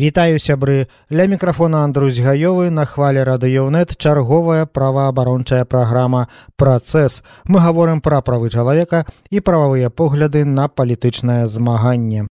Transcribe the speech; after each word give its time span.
Вітаю 0.00 0.38
сябры. 0.40 0.88
Ля 1.12 1.26
мікрафона 1.28 1.84
Андрусь 1.84 2.16
гаёвы 2.24 2.70
на 2.70 2.86
хвале 2.88 3.20
радыёнет 3.20 4.00
чарговая 4.00 4.64
праваабарончая 4.64 5.66
праграма 5.66 6.28
працэс 6.56 7.20
мы 7.44 7.60
гаворым 7.60 8.00
пра 8.00 8.22
правы 8.24 8.48
чалавека 8.48 9.04
і 9.28 9.44
прававыя 9.44 9.90
погляды 9.90 10.46
на 10.48 10.72
палітычнае 10.72 11.44
змаганне. 11.44 12.24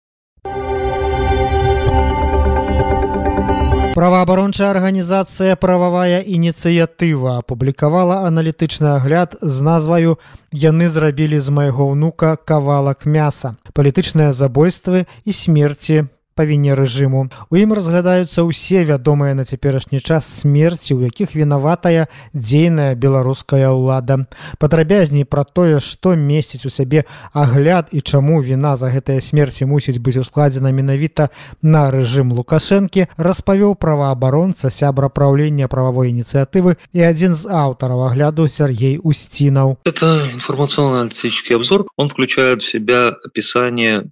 Праваабарончая 3.93 4.73
арганізацыя 4.73 5.53
прававая 5.53 6.25
ініцыятыва 6.25 7.37
апублікавала 7.37 8.25
аналітычны 8.25 8.97
агляд 8.97 9.37
з 9.41 9.61
назваю 9.61 10.17
яны 10.49 10.89
зрабілі 10.89 11.37
з 11.37 11.53
майго 11.53 11.93
ўнука 11.93 12.33
кавалак 12.33 13.05
мяса. 13.05 13.61
Палітычныя 13.77 14.33
забойствы 14.33 15.05
і 15.21 15.31
смерці 15.31 16.09
павінне 16.39 16.71
рэжыму. 16.79 17.27
У 17.51 17.59
ім 17.59 17.75
разглядаюцца 17.75 18.47
ўсе 18.47 18.87
вядомыя 18.87 19.35
на 19.35 19.43
цяперашні 19.43 19.99
час 19.99 20.23
смерці, 20.39 20.95
у 20.95 21.03
якіх 21.03 21.35
вінаватая 21.35 22.07
дзейная 22.31 22.95
беларуская 22.95 23.75
ўлада. 23.75 24.23
Падрабязней 24.55 25.27
пра 25.27 25.43
тое, 25.43 25.83
што 25.83 26.15
месяць 26.15 26.63
у 26.63 26.71
сябе 26.71 27.03
агляд 27.35 27.91
і 27.91 27.99
чаму 27.99 28.39
віна 28.39 28.79
за 28.79 28.87
гэтыя 28.93 29.19
смерці 29.19 29.67
мусіць 29.67 29.99
быць 29.99 30.21
ускладзена 30.23 30.71
менавіта 30.71 31.27
на 31.59 31.91
рэжым 31.91 32.31
лукашэнкі, 32.31 33.11
распавёў 33.19 33.75
праваабаронца 33.75 34.71
сябра 34.71 35.11
праўлення 35.11 35.67
прававой 35.67 36.13
ініцыятывы 36.15 36.79
і 36.95 36.99
адзін 37.03 37.35
з 37.35 37.51
аўтараў 37.51 38.07
агляду 38.07 38.47
Сергей 38.47 38.99
Устинаў. 39.03 39.77
Это 39.83 40.29
информационно-аналитический 40.31 41.55
обзор. 41.55 41.85
Он 41.97 42.07
включает 42.07 42.63
в 42.63 42.69
себя 42.69 43.09
описание 43.25 44.09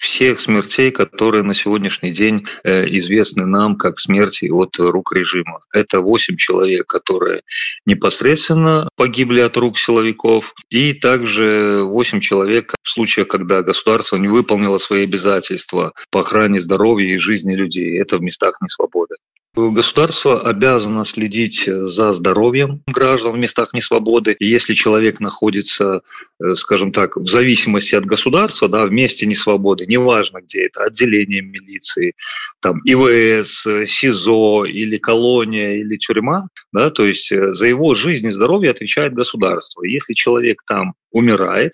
всех 0.00 0.40
смертей, 0.40 0.90
которые 0.90 1.42
на 1.42 1.54
сегодняшний 1.54 2.10
день 2.10 2.46
э, 2.64 2.86
известны 2.96 3.44
нам 3.44 3.76
как 3.76 4.00
смерти 4.00 4.50
от 4.50 4.76
рук 4.78 5.12
режима. 5.14 5.60
Это 5.72 6.00
8 6.00 6.36
человек, 6.36 6.86
которые 6.86 7.42
непосредственно 7.84 8.88
погибли 8.96 9.40
от 9.40 9.56
рук 9.58 9.78
силовиков, 9.78 10.54
и 10.70 10.94
также 10.94 11.82
8 11.84 12.20
человек 12.20 12.74
в 12.82 12.90
случае, 12.90 13.26
когда 13.26 13.62
государство 13.62 14.16
не 14.16 14.28
выполнило 14.28 14.78
свои 14.78 15.04
обязательства 15.04 15.92
по 16.10 16.20
охране 16.20 16.60
здоровья 16.60 17.14
и 17.14 17.18
жизни 17.18 17.54
людей. 17.54 18.00
Это 18.00 18.16
в 18.16 18.22
местах 18.22 18.56
несвободы. 18.62 19.16
Государство 19.56 20.48
обязано 20.48 21.04
следить 21.04 21.64
за 21.66 22.12
здоровьем 22.12 22.84
граждан 22.86 23.32
в 23.32 23.38
местах 23.38 23.72
несвободы. 23.74 24.36
Если 24.38 24.74
человек 24.74 25.18
находится, 25.18 26.02
э, 26.40 26.54
скажем 26.54 26.92
так, 26.92 27.16
в 27.16 27.26
зависимости 27.26 27.96
от 27.96 28.06
государства, 28.06 28.68
да, 28.68 28.86
в 28.86 28.92
месте 28.92 29.26
несвободы, 29.26 29.86
неважно 29.86 30.40
где 30.40 30.66
это, 30.66 30.84
отделение 30.84 31.42
милиции, 31.42 32.12
там, 32.60 32.80
ИВС, 32.84 33.66
СИЗО 33.90 34.66
или 34.66 34.98
колония 34.98 35.74
или 35.74 35.96
тюрьма, 35.96 36.44
да, 36.72 36.90
то 36.90 37.04
есть 37.04 37.32
э, 37.32 37.52
за 37.52 37.66
его 37.66 37.96
жизнь 37.96 38.28
и 38.28 38.30
здоровье 38.30 38.70
отвечает 38.70 39.14
государство. 39.14 39.82
Если 39.82 40.14
человек 40.14 40.62
там 40.64 40.94
умирает, 41.10 41.72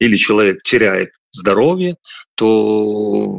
или 0.00 0.16
человек 0.16 0.62
теряет 0.64 1.10
здоровье, 1.34 1.96
то 2.36 3.38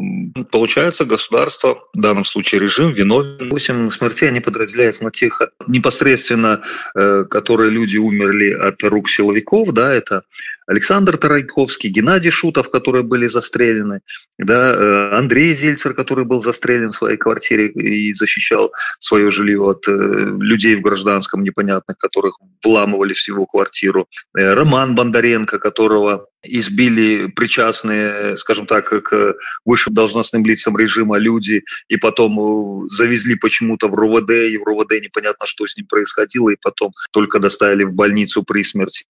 получается 0.52 1.06
государство, 1.06 1.84
в 1.94 2.00
данном 2.00 2.26
случае 2.26 2.62
режим, 2.62 2.94
виновен. 2.94 3.50
8 3.50 3.90
смертей, 3.90 4.30
они 4.30 4.40
подразделяются 4.40 5.04
на 5.04 5.12
тех 5.12 5.42
непосредственно, 5.68 6.62
э, 6.96 7.26
которые 7.30 7.72
люди 7.72 7.98
умерли 7.98 8.52
от 8.52 8.82
рук 8.84 9.10
силовиков, 9.10 9.74
да, 9.74 9.94
это 9.94 10.24
Александр 10.68 11.18
Тарайковский, 11.18 11.90
Геннадий 11.90 12.32
Шутов, 12.32 12.70
которые 12.70 13.04
были 13.04 13.28
застрелены, 13.28 14.02
да, 14.38 14.74
э, 14.74 15.18
Андрей 15.18 15.54
Зельцер, 15.56 15.94
который 15.94 16.26
был 16.26 16.42
застрелен 16.42 16.92
в 16.92 16.96
своей 16.96 17.18
квартире 17.18 17.68
и 17.68 18.14
защищал 18.14 18.72
свое 19.00 19.30
жилье 19.30 19.62
от 19.62 19.88
э, 19.88 19.92
людей 19.92 20.76
в 20.76 20.82
гражданском 20.82 21.44
непонятных, 21.44 21.98
которых 21.98 22.38
вламывали 22.64 23.14
в 23.14 23.28
его 23.28 23.46
квартиру, 23.46 24.08
Роман 24.34 24.96
Бондаренко, 24.96 25.60
которого 25.60 26.28
избили 26.46 27.28
причастные, 27.28 28.38
скажем 28.38 28.66
так, 28.66 28.90
к 28.90 29.36
высшим 29.66 29.94
должностным 29.94 30.46
лицам 30.46 30.78
режима 30.78 31.18
люди, 31.18 31.64
и 31.88 31.98
потом 31.98 32.40
э, 32.40 32.88
завезли 32.90 33.36
почему-то 33.36 33.88
в 33.88 33.96
РУВД, 33.96 34.32
и 34.32 34.58
в 34.58 34.64
РУВД 34.64 35.02
непонятно, 35.02 35.46
что 35.46 35.68
с 35.68 35.76
ним 35.78 35.88
происходило, 35.88 36.50
и 36.50 36.58
потом 36.62 36.92
только 37.12 37.40
доставили 37.40 37.84
в 37.84 37.94
больницу 37.94 38.44
при 38.44 38.64
смерти. 38.64 39.06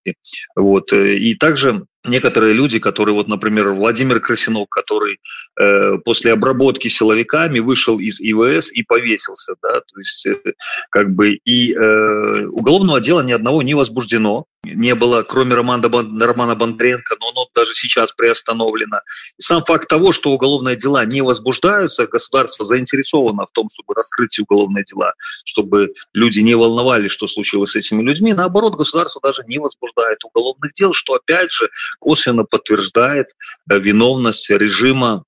Вот. 0.56 0.94
Э, 0.94 1.18
и 1.18 1.36
также 1.36 1.86
некоторые 2.06 2.54
люди, 2.54 2.80
которые, 2.80 3.16
вот, 3.16 3.28
например, 3.28 3.70
Владимир 3.70 4.20
Красинов, 4.20 4.68
который 4.70 5.20
э, 5.60 5.98
после 6.04 6.34
обработки 6.34 6.88
силовиками 6.88 7.60
вышел 7.60 8.00
из 8.00 8.20
ИВС 8.20 8.72
и 8.72 8.84
повесился, 8.84 9.56
да, 9.62 9.82
то 9.82 10.00
есть 10.00 10.26
э, 10.26 10.54
как 10.90 11.14
бы 11.14 11.34
и 11.34 11.74
э, 11.74 12.46
уголовного 12.48 13.02
дела 13.02 13.22
ни 13.22 13.32
одного 13.32 13.62
не 13.62 13.74
возбуждено, 13.74 14.46
не 14.74 14.96
было, 14.96 15.24
кроме 15.24 15.56
Романа, 15.56 15.90
Романа 16.20 16.56
Бондаренко, 16.56 17.16
но 17.20 17.30
оно 17.30 17.48
даже 17.54 17.74
сейчас 17.74 18.12
приостановлено. 18.12 19.02
И 19.38 19.42
сам 19.42 19.64
факт 19.64 19.88
того, 19.88 20.12
что 20.12 20.32
уголовные 20.32 20.76
дела 20.76 21.06
не 21.06 21.22
возбуждаются, 21.22 22.08
государство 22.08 22.66
заинтересовано 22.66 23.46
в 23.46 23.52
том, 23.52 23.68
чтобы 23.72 23.94
раскрыть 23.94 24.40
уголовные 24.40 24.84
дела, 24.84 25.14
чтобы 25.46 25.94
люди 26.14 26.40
не 26.40 26.56
волновали, 26.56 27.08
что 27.08 27.28
случилось 27.28 27.72
с 27.72 27.76
этими 27.76 28.02
людьми. 28.02 28.34
Наоборот, 28.34 28.76
государство 28.76 29.22
даже 29.22 29.44
не 29.48 29.60
возбуждает 29.60 30.24
уголовных 30.24 30.74
дел, 30.74 30.94
что 30.94 31.14
опять 31.14 31.52
же 31.52 31.70
косвенно 32.00 32.44
подтверждает 32.44 33.28
э, 33.70 33.80
виновность 33.80 34.50
режима 34.50 35.24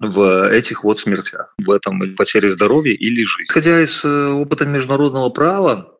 в 0.00 0.48
этих 0.48 0.84
вот 0.84 0.98
смертях, 0.98 1.54
в 1.58 1.70
этом 1.70 2.14
потере 2.14 2.52
здоровья 2.52 2.94
или 2.94 3.24
жизни. 3.24 3.44
Исходя 3.48 3.80
из 3.80 4.04
э, 4.04 4.28
опыта 4.28 4.64
международного 4.64 5.28
права, 5.30 5.98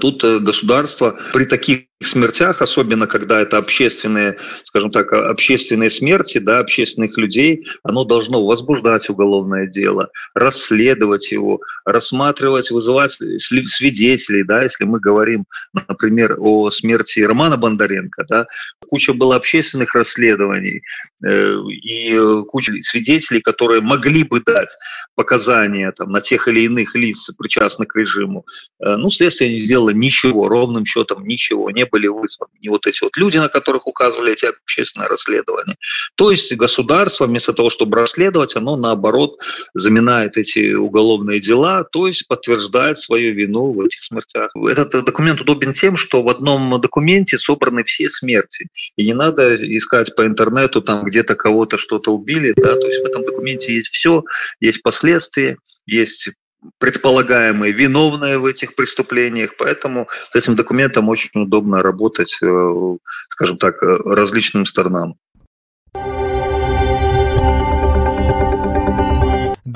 тут 0.00 0.22
э, 0.24 0.38
государство 0.38 1.18
при 1.32 1.44
таких 1.44 1.85
смертях, 2.04 2.60
особенно 2.60 3.06
когда 3.06 3.40
это 3.40 3.56
общественные, 3.56 4.36
скажем 4.64 4.90
так, 4.90 5.12
общественные 5.12 5.88
смерти, 5.88 6.38
да, 6.38 6.58
общественных 6.58 7.16
людей, 7.16 7.64
оно 7.82 8.04
должно 8.04 8.44
возбуждать 8.44 9.08
уголовное 9.08 9.66
дело, 9.66 10.10
расследовать 10.34 11.32
его, 11.32 11.60
рассматривать, 11.86 12.70
вызывать 12.70 13.12
свидетелей, 13.12 14.42
да, 14.42 14.62
если 14.62 14.84
мы 14.84 15.00
говорим, 15.00 15.46
например, 15.88 16.36
о 16.38 16.70
смерти 16.70 17.20
Романа 17.20 17.56
Бондаренко, 17.56 18.24
да, 18.28 18.46
куча 18.88 19.14
было 19.14 19.36
общественных 19.36 19.94
расследований 19.94 20.82
э, 21.24 21.54
и 21.82 22.18
куча 22.46 22.74
свидетелей, 22.82 23.40
которые 23.40 23.80
могли 23.80 24.22
бы 24.22 24.40
дать 24.40 24.76
показания 25.14 25.90
там, 25.92 26.12
на 26.12 26.20
тех 26.20 26.46
или 26.48 26.60
иных 26.60 26.94
лиц, 26.94 27.30
причастных 27.38 27.88
к 27.88 27.96
режиму. 27.96 28.44
Э, 28.80 28.96
ну, 28.96 29.08
следствие 29.08 29.52
не 29.52 29.64
сделало 29.64 29.90
ничего, 29.90 30.48
ровным 30.48 30.84
счетом 30.84 31.26
ничего, 31.26 31.70
не 31.70 31.85
были 31.90 32.06
вызваны 32.06 32.52
не 32.60 32.68
вот 32.68 32.86
эти 32.86 33.02
вот 33.02 33.16
люди, 33.16 33.38
на 33.38 33.48
которых 33.48 33.86
указывали 33.86 34.32
эти 34.32 34.46
общественные 34.46 35.08
расследования. 35.08 35.76
То 36.16 36.30
есть 36.30 36.54
государство 36.54 37.26
вместо 37.26 37.52
того, 37.52 37.70
чтобы 37.70 37.96
расследовать, 37.96 38.56
оно 38.56 38.76
наоборот 38.76 39.38
заминает 39.74 40.36
эти 40.36 40.74
уголовные 40.74 41.40
дела, 41.40 41.84
то 41.84 42.06
есть 42.06 42.26
подтверждает 42.28 42.98
свою 42.98 43.34
вину 43.34 43.72
в 43.72 43.80
этих 43.80 44.02
смертях. 44.02 44.50
Этот 44.68 45.04
документ 45.04 45.40
удобен 45.40 45.72
тем, 45.72 45.96
что 45.96 46.22
в 46.22 46.28
одном 46.28 46.80
документе 46.80 47.38
собраны 47.38 47.84
все 47.84 48.08
смерти. 48.08 48.68
И 48.96 49.04
не 49.04 49.14
надо 49.14 49.56
искать 49.76 50.14
по 50.14 50.26
интернету, 50.26 50.82
там 50.82 51.04
где-то 51.04 51.34
кого-то 51.34 51.78
что-то 51.78 52.12
убили, 52.12 52.52
да, 52.56 52.74
то 52.74 52.86
есть 52.86 53.02
в 53.02 53.06
этом 53.06 53.24
документе 53.24 53.74
есть 53.74 53.88
все, 53.88 54.22
есть 54.60 54.82
последствия, 54.82 55.58
есть 55.86 56.30
предполагаемые 56.78 57.72
виновные 57.72 58.38
в 58.38 58.46
этих 58.46 58.74
преступлениях, 58.74 59.56
поэтому 59.58 60.08
с 60.30 60.34
этим 60.34 60.56
документом 60.56 61.08
очень 61.08 61.42
удобно 61.42 61.82
работать, 61.82 62.38
э, 62.42 62.96
скажем 63.28 63.58
так, 63.58 63.82
э, 63.82 63.98
различным 64.04 64.66
сторонам. 64.66 65.16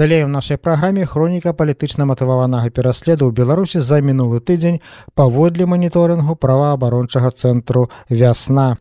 Далей 0.01 0.25
у 0.25 0.29
нашай 0.29 0.57
праграме 0.57 1.05
хроніка 1.05 1.53
палітычна 1.53 2.07
матываванага 2.09 2.71
пераследу 2.73 3.29
ў 3.29 3.37
беларусі 3.37 3.85
за 3.85 4.01
мінулы 4.01 4.41
тыдзень 4.41 4.81
паводле 5.13 5.69
маніторынгу 5.69 6.41
праваабарончага 6.41 7.29
цэнтру 7.37 7.91
вясна 8.09 8.81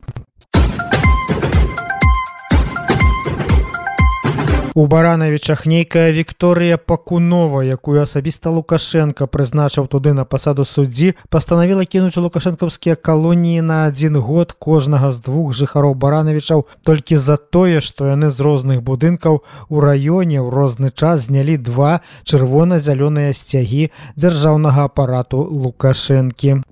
У 4.80 4.88
баранавічах 4.88 5.66
нейкая 5.66 6.12
Вікторыя 6.16 6.78
Пакунова, 6.78 7.64
якую 7.68 8.00
асабіста 8.00 8.48
Лукашенко 8.48 9.28
прызначыў 9.28 9.90
туды 9.92 10.14
на 10.16 10.24
пасаду 10.24 10.64
суддзі, 10.64 11.20
пастанавіла 11.28 11.84
кінуць 11.84 12.16
лукашэнкаўскія 12.16 12.96
калоніі 12.96 13.60
на 13.60 13.92
адзін 13.92 14.16
год 14.24 14.56
кожнага 14.56 15.12
з 15.12 15.20
двух 15.20 15.52
жыхароў 15.52 16.00
баранавічаў 16.00 16.64
толькі 16.88 17.20
за 17.20 17.36
тое, 17.36 17.84
што 17.84 18.08
яны 18.08 18.32
з 18.32 18.40
розных 18.40 18.80
будынкаў 18.80 19.44
у 19.68 19.84
раёне 19.84 20.40
ў 20.40 20.48
розны 20.48 20.96
час 20.96 21.28
знялі 21.28 21.60
два 21.60 22.00
чырвона-зялёныя 22.24 23.36
сцягі 23.36 23.92
дзяржаўнага 24.16 24.88
апарату 24.88 25.44
Лукашэнкі. 25.44 26.64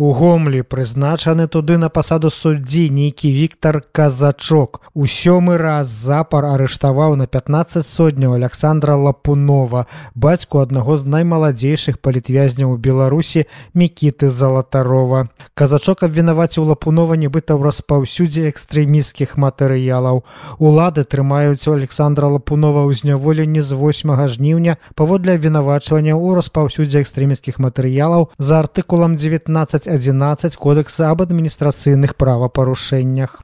У 0.00 0.14
гомлі 0.16 0.62
прызначаны 0.64 1.44
туды 1.44 1.76
на 1.76 1.90
пасаду 1.92 2.30
суддзі 2.32 2.88
нейкі 2.88 3.28
Віктор 3.36 3.82
казачок. 3.92 4.80
У 4.96 5.04
сёмы 5.04 5.60
раз 5.60 5.92
запар 5.92 6.48
арыштаваў 6.48 7.20
на 7.20 7.26
15 7.28 7.84
сотняў 7.84 8.32
александра 8.32 8.96
лапунова 8.96 9.84
бацьку 10.14 10.64
аднаго 10.64 10.96
з 10.96 11.04
наймаладзейшых 11.04 12.00
палітвязняў 12.00 12.72
у 12.72 12.78
беларусі 12.80 13.44
мікіты 13.76 14.30
залатарова. 14.32 15.28
Казачок 15.52 16.08
абвінаваціў 16.08 16.72
лапунова 16.72 17.20
нібыта 17.20 17.60
ў 17.60 17.68
распаўсюдзе 17.68 18.48
экстрэміскіх 18.48 19.36
матэрыялаў. 19.36 20.24
Улады 20.56 21.04
трымаюць 21.04 21.68
у 21.68 21.76
александра 21.76 22.32
лапунова 22.32 22.88
ў 22.88 22.96
зняволенні 22.96 23.60
з 23.60 23.76
8 23.76 24.16
жніўня 24.16 24.80
паводле 24.96 25.36
абвінавачвання 25.36 26.16
ў 26.16 26.40
распаўсюдзе 26.40 27.04
экстрэміскіх 27.04 27.60
матэрыялаў 27.60 28.32
за 28.40 28.64
артыкулам 28.64 29.20
19 29.20 29.89
11 29.90 30.56
кодекса 30.56 31.10
об 31.10 31.22
адміністрацыйных 31.22 32.14
правапарушэннях. 32.14 33.42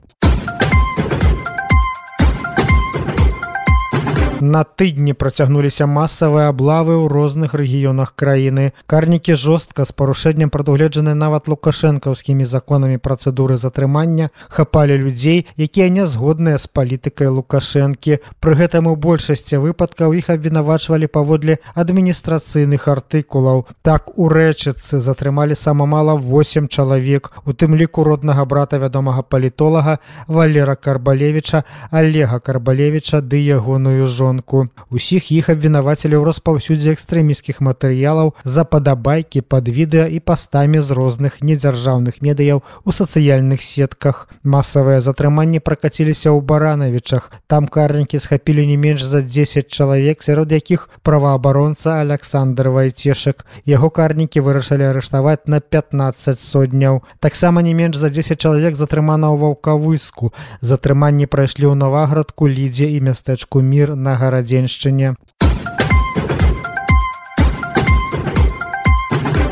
На 4.41 4.65
тыдні 4.65 5.15
працягнуліся 5.17 5.87
масавыя 5.89 6.53
аблавы 6.53 7.01
ў 7.01 7.09
розных 7.09 7.57
рэгіёнах 7.57 8.13
краіны. 8.13 8.77
Карнікі 8.85 9.33
жорстка 9.33 9.89
з 9.89 9.97
парушэннем 9.97 10.53
прадугледжаны 10.53 11.17
нават 11.17 11.49
лукашэнкаўскімі 11.49 12.45
законамі 12.45 13.01
працэдуры 13.01 13.57
затрымання 13.57 14.29
хапалі 14.53 15.01
людзей, 15.01 15.49
якія 15.57 15.89
не 15.89 16.05
згодныя 16.05 16.61
з 16.61 16.69
палітыкай 16.69 17.33
лукашэнкі. 17.33 18.21
Пры 18.37 18.53
гэтым 18.61 18.93
у 18.93 18.97
большасці 18.97 19.57
выпадкаў 19.57 20.13
іх 20.13 20.29
абвінавачвалі 20.29 21.09
паводле 21.09 21.57
адміністрацыйных 21.73 22.93
артыкулаў. 22.93 23.65
Так 23.81 24.13
у 24.21 24.29
рэчыцы 24.29 25.01
затрымалі 25.01 25.57
сама 25.57 25.89
мала 25.89 26.13
8 26.13 26.69
чалавек, 26.69 27.33
у 27.49 27.57
тым 27.57 27.73
ліку 27.73 28.05
роднага 28.05 28.45
брата 28.45 28.77
вядомага 28.77 29.25
палітолага 29.25 29.97
Валера 30.29 30.77
Карбалевіча, 30.77 31.65
Олега 31.89 32.37
Карбалевіча 32.39 33.25
ды 33.25 33.41
ягоную 33.41 34.05
жонку 34.05 34.26
жонку. 34.27 34.69
Усіх 34.91 35.31
іх 35.33 35.49
абвінавацілі 35.51 36.19
ў 36.19 36.27
распаўсюдзе 36.27 36.95
экстрэміскіх 36.95 37.63
матэрыялаў 37.63 38.35
за 38.45 38.65
падабайкі 38.65 39.43
пад 39.43 39.69
відэа 39.71 40.07
і 40.11 40.19
пастамі 40.19 40.83
з 40.83 40.91
розных 40.91 41.43
недзяржаўных 41.43 42.23
медыяў 42.23 42.63
у 42.85 42.91
сацыяльных 42.91 43.63
сетках. 43.63 44.29
Масавыя 44.43 45.01
затрыманні 45.01 45.63
пракаціліся 45.63 46.31
ў 46.35 46.43
баранавічах. 46.43 47.31
Там 47.47 47.67
карнікі 47.71 48.19
схапілі 48.19 48.67
не 48.67 48.77
менш 48.77 49.03
за 49.03 49.23
10 49.23 49.71
чалавек, 49.71 50.23
сярод 50.23 50.53
якіх 50.53 50.89
праваабаронца 51.03 52.03
Александр 52.03 52.71
Вайцешак. 52.71 53.47
Яго 53.67 53.91
карнікі 53.91 54.43
вырашылі 54.43 54.91
арыштаваць 54.91 55.47
на 55.47 55.61
15 55.61 56.41
сотняў. 56.41 57.03
Таксама 57.21 57.63
не 57.63 57.75
менш 57.75 57.97
за 57.97 58.11
10 58.11 58.39
чалавек 58.39 58.77
затрымана 58.77 59.31
ў 59.31 59.39
ваўкавыску. 59.39 60.33
Затрыманні 60.63 61.27
прайшлі 61.27 61.71
ў 61.71 61.75
наваградку 61.75 62.49
лідзе 62.51 62.91
і 62.91 63.03
мястэчку 63.11 63.63
мір 63.63 63.97
на 63.97 64.16
гарадзеншчыне. 64.17 65.15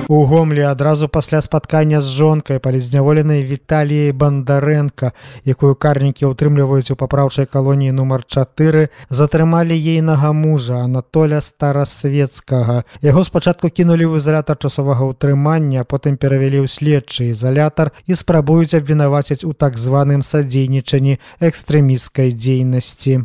У 0.08 0.24
гомлі 0.24 0.60
адразу 0.60 1.08
пасля 1.08 1.40
спаткання 1.42 2.00
з 2.00 2.10
жонкай 2.12 2.58
палізняволенай 2.58 3.40
Віталіяй 3.42 4.12
Бандарэнка, 4.12 5.12
якую 5.48 5.72
карнікі 5.80 6.28
ўтрымліваюць 6.28 6.92
у 6.92 6.96
папраўчай 7.00 7.48
калоніі 7.48 7.96
нумар 7.96 8.20
4, 8.28 8.92
затрымалі 9.08 9.72
ейнага 9.72 10.32
мужа 10.36 10.84
Анатоля 10.84 11.40
старасветскага. 11.40 12.84
Яго 13.00 13.24
спачатку 13.24 13.72
кінулі 13.72 14.04
ў 14.12 14.20
ізалятар 14.20 14.60
часовага 14.60 15.08
ўтрымання, 15.08 15.88
потым 15.88 16.20
перавялі 16.20 16.60
ў 16.62 16.68
следчы 16.68 17.32
ізалятар 17.32 17.96
і 18.04 18.12
спрабуюць 18.12 18.76
абвінаваціць 18.76 19.48
у 19.48 19.56
так 19.56 19.80
званым 19.80 20.20
садзейнічанні 20.20 21.16
экстрэміскай 21.40 22.36
дзейнасці. 22.36 23.24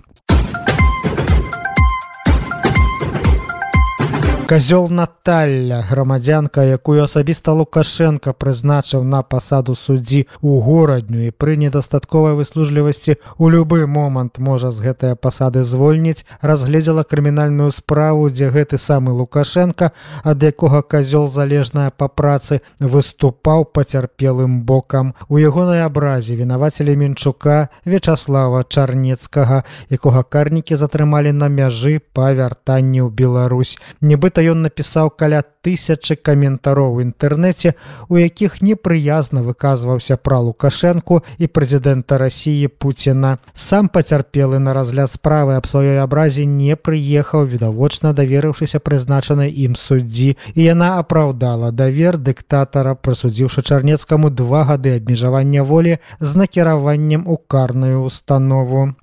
Казёл 4.49 4.89
Наталля, 4.89 5.85
грамадзянка, 5.89 6.63
якую 6.65 7.03
асабіста 7.03 7.53
Лукашенко 7.53 8.33
прызначыў 8.33 9.03
на 9.05 9.21
пасаду 9.21 9.75
суддзі 9.77 10.25
ў 10.41 10.65
горадню 10.65 11.29
і 11.29 11.33
пры 11.37 11.53
недастатковай 11.53 12.33
выслужлівасці 12.33 13.21
у 13.37 13.45
любы 13.53 13.85
момант 13.85 14.41
можа 14.41 14.73
з 14.73 14.81
гэтыя 14.81 15.13
пасады 15.13 15.61
звольніць, 15.61 16.25
разгледзела 16.41 17.05
крымінальную 17.05 17.69
справу, 17.69 18.25
дзе 18.33 18.49
гэты 18.49 18.81
самы 18.81 19.13
Лукашенко, 19.13 19.91
ад 20.25 20.41
якога 20.41 20.81
казёл 20.81 21.29
залежная 21.29 21.93
па 21.93 22.09
працы 22.09 22.65
выступаў 22.81 23.69
пацярпелым 23.69 24.65
бокам. 24.65 25.13
У 25.29 25.37
ягонай 25.37 25.85
абразе 25.85 26.33
вінавацелі 26.33 26.97
Мінчука 26.97 27.69
Вячаслава 27.85 28.65
Чарнецкага, 28.65 29.61
якога 29.93 30.25
карнікі 30.25 30.73
затрымалі 30.73 31.37
на 31.37 31.53
мяжы 31.53 32.01
па 32.01 32.33
вяртанні 32.33 33.05
ў 33.05 33.13
Беларусь. 33.13 33.77
Нібыта 34.01 34.38
гэта 34.39 34.51
ён 34.55 34.63
напісаў 34.63 35.11
каля 35.19 35.43
тысячы 35.43 36.15
каментароў 36.15 36.95
у 36.95 37.01
інтэрнэце, 37.03 37.75
у 38.07 38.15
якіх 38.15 38.61
непрыязна 38.63 39.43
выказваўся 39.43 40.15
пра 40.15 40.39
лукашэнку 40.39 41.23
і 41.37 41.45
прэзідэнта 41.47 42.17
рассіі 42.17 42.71
Пуціна. 42.71 43.39
Сам 43.53 43.89
пацярпелы 43.89 44.59
на 44.59 44.71
разгляд 44.73 45.11
справы 45.11 45.59
аб 45.59 45.67
сваёй 45.67 45.99
абразе 45.99 46.45
не 46.45 46.79
прыехаў, 46.79 47.51
відавочна 47.51 48.13
даверыўшыся 48.13 48.79
прызначанай 48.79 49.51
ім 49.51 49.75
суддзі. 49.75 50.37
І 50.55 50.61
яна 50.63 50.99
апраўдала 51.03 51.71
давер 51.71 52.15
дыктатара, 52.15 52.95
прысудзіўшы 52.95 53.59
чарнецкаму 53.61 54.31
два 54.31 54.63
гады 54.63 54.95
абмежавання 54.95 55.63
волі 55.63 55.99
з 56.19 56.35
накіраваннем 56.35 57.27
у 57.27 57.35
карную 57.35 58.07
установу. 58.07 58.95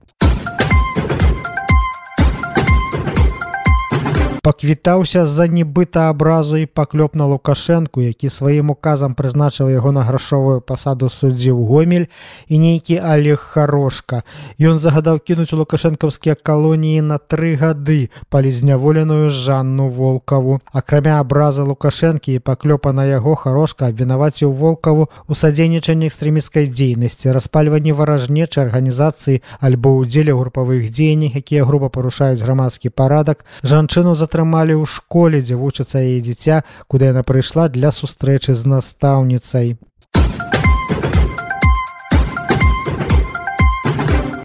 Паквітаўся 4.47 5.27
з-за 5.27 5.49
нібыта 5.51 6.07
абразу 6.07 6.57
і 6.57 6.71
паклёп 6.71 7.19
на 7.19 7.27
лукашэнку 7.27 7.99
які 7.99 8.29
сваім 8.31 8.71
указам 8.71 9.19
прызначыў 9.19 9.67
яго 9.75 9.91
на 9.91 10.07
грашовую 10.07 10.63
пасаду 10.63 11.09
суддзі 11.11 11.51
ў 11.51 11.67
гомель 11.67 12.07
і 12.47 12.61
нейкі 12.63 13.03
алег 13.03 13.43
харошка. 13.43 14.23
Ён 14.63 14.79
загадаў 14.79 15.19
кінуць 15.19 15.51
лукашэнкаўскія 15.51 16.39
калоніі 16.39 17.03
на 17.03 17.19
тры 17.19 17.59
гады 17.59 18.15
палізняволеную 18.31 19.35
жанну 19.35 19.89
волкаву. 19.91 20.63
Акрамя 20.71 21.19
абраза 21.19 21.67
лукашэнкі 21.67 22.39
і 22.39 22.45
паклёпа 22.47 22.95
на 22.95 23.03
яго 23.03 23.35
харошка 23.35 23.91
абвінаваціў 23.91 24.55
волкаву 24.55 25.11
у 25.27 25.35
садзейнічанні 25.35 26.07
экстрэміскай 26.07 26.71
дзейнасці 26.71 27.35
распальванні 27.35 27.91
варажнечай 27.91 28.71
арганізацыі 28.71 29.43
альбо 29.59 29.99
ўдзеле 29.99 30.39
групавых 30.39 30.87
дзеяннях 30.87 31.35
якія 31.35 31.67
груба 31.67 31.91
парушаюць 31.91 32.47
грамадскі 32.47 32.95
парадак 32.95 33.43
жанчыну 33.67 34.15
за 34.15 34.31
атрымалі 34.37 34.77
ў 34.77 34.85
школе, 34.85 35.41
дзе 35.41 35.57
вучыцца 35.57 36.05
яе 36.05 36.21
дзіця, 36.21 36.61
куды 36.93 37.09
яна 37.09 37.25
прыйшла 37.25 37.73
для 37.73 37.89
сустрэчы 37.89 38.53
з 38.53 38.69
настаўніцай. 38.69 39.81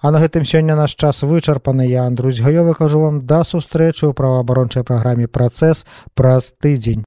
А 0.01 0.07
на 0.10 0.17
гэтым 0.24 0.48
сёння 0.48 0.79
наш 0.79 0.95
час 0.95 1.21
вычарпаны 1.27 1.86
я 1.86 2.07
Андрусь 2.07 2.39
гаёвы 2.39 2.74
кажу 2.74 3.03
вам 3.03 3.27
да 3.27 3.43
сустрэчы 3.43 4.07
ў 4.07 4.15
праваабарончай 4.15 4.88
праграме 4.88 5.27
працэс 5.27 5.83
праз 6.15 6.55
тыдзень. 6.55 7.03